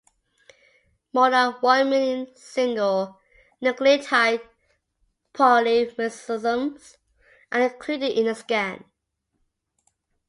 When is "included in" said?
7.61-8.25